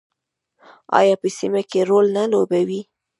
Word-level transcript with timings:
آیا 0.99 1.15
په 1.21 1.27
سیمه 1.37 1.61
کې 1.69 1.79
رول 1.89 2.05
نه 2.17 2.23
لوبوي؟ 2.31 2.81